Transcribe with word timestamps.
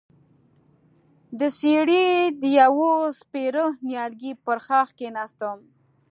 د 1.39 1.41
څېړۍ 1.57 2.05
د 2.41 2.43
يوه 2.59 2.91
سپېره 3.19 3.65
نيالګي 3.87 4.31
پر 4.45 4.57
ښاخ 4.65 4.89
کېناستم، 4.99 5.57